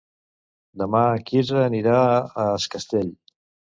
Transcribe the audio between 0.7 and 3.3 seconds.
Demà en Quirze anirà a Es Castell.